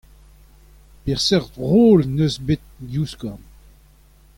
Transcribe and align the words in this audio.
Peseurt 1.05 1.51
roll 1.57 2.01
en 2.03 2.15
deus 2.17 2.35
bet 2.47 2.63
Divskouarn? 2.89 3.43